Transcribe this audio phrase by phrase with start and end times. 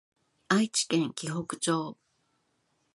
[0.47, 1.95] 愛媛県鬼北町